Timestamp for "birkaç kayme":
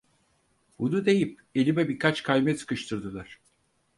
1.89-2.55